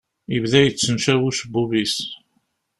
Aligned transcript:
Yebda 0.33 0.59
yettančaw 0.61 1.21
ucebbub-iw. 1.29 1.93